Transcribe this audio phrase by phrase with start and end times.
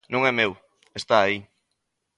[0.13, 0.51] Non é meu,
[1.01, 1.37] está aí.